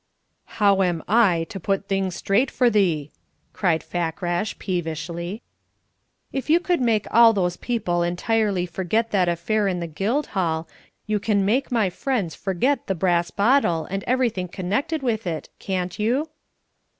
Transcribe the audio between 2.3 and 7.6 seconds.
for thee?" cried Fakrash, peevishly. "If you could make all those